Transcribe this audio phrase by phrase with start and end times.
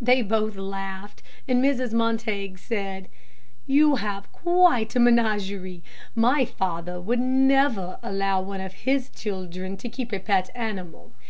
[0.00, 1.92] They both laughed, and Mrs.
[1.92, 3.08] Montague said:
[3.66, 5.82] "You have quite a menagerie.
[6.14, 11.12] My father would never allow one of his children to keep a pet animal.